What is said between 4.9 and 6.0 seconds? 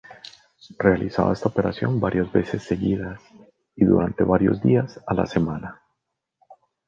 a la semana.